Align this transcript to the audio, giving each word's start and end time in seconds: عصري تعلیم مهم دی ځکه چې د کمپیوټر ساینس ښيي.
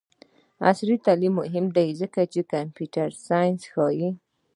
عصري 0.69 0.95
تعلیم 1.05 1.33
مهم 1.41 1.65
دی 1.75 1.87
ځکه 2.01 2.21
چې 2.31 2.39
د 2.43 2.49
کمپیوټر 2.53 3.09
ساینس 3.27 3.61
ښيي. 3.71 4.09